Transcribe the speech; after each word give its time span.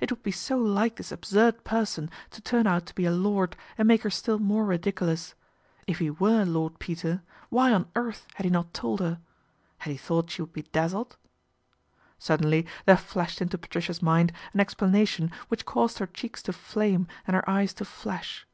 It 0.00 0.10
would 0.10 0.24
be 0.24 0.32
so 0.32 0.58
like 0.58 0.96
this 0.96 1.12
absurd 1.12 1.62
person 1.62 2.10
to 2.32 2.40
turn 2.42 2.66
out 2.66 2.86
to 2.86 2.94
be 2.96 3.04
a 3.06 3.12
lord 3.12 3.54
and 3.78 3.86
make 3.86 4.02
her 4.02 4.10
still 4.10 4.40
more 4.40 4.64
ridiculous. 4.64 5.36
If 5.86 6.00
he 6.00 6.10
were 6.10 6.44
Lord 6.44 6.80
Peter, 6.80 7.22
why 7.50 7.72
on 7.72 7.88
earth 7.94 8.26
had 8.34 8.42
he 8.42 8.50
not 8.50 8.74
told 8.74 8.98
her? 8.98 9.20
Had 9.78 9.92
he 9.92 9.96
thought 9.96 10.28
she 10.30 10.42
would 10.42 10.52
be 10.52 10.62
dazzled? 10.72 11.16
Suddenly 12.18 12.66
there 12.84 12.96
flashed 12.96 13.40
into 13.40 13.58
Patricia's 13.58 14.02
mind 14.02 14.32
an 14.52 14.58
explanation 14.58 15.30
which 15.46 15.64
caused 15.66 16.00
her 16.00 16.06
cheeks 16.08 16.42
to 16.42 16.52
flame 16.52 17.06
and 17.24 17.36
her 17.36 17.48
eyes 17.48 17.72
to 17.74 17.84
flash. 17.84 18.48